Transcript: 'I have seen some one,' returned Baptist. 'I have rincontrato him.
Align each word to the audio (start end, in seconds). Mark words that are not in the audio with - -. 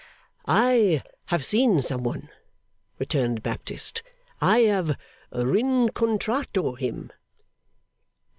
'I 0.47 1.03
have 1.25 1.45
seen 1.45 1.83
some 1.83 2.03
one,' 2.03 2.29
returned 2.97 3.43
Baptist. 3.43 4.01
'I 4.41 4.59
have 4.61 4.97
rincontrato 5.31 6.73
him. 6.75 7.11